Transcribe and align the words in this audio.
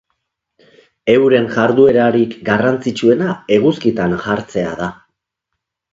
Euren 1.15 1.45
jarduerarik 1.57 2.35
garrantzitsuena 2.49 3.29
eguzkitan 3.59 4.17
jartzean 4.25 4.77
da. 4.81 4.93